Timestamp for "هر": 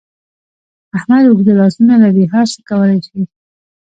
2.33-2.45